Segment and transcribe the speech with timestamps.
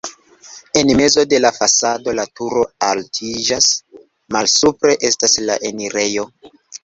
[0.79, 3.69] En mezo de la fasado la turo altiĝas,
[4.37, 6.27] malsupre estas la enirejo.